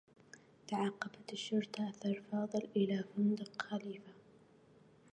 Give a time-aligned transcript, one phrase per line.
[0.67, 4.11] تعقّبت الشّرطة أثر فاضل إلى فندق خليفة.